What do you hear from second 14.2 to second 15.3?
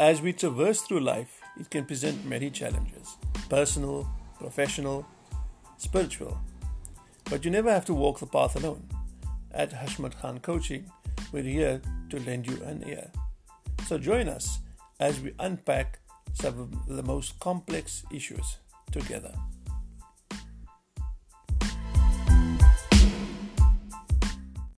us as